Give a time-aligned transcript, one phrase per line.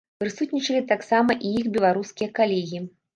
[0.21, 2.81] Прысутнічалі таксама і іх беларускія калегі.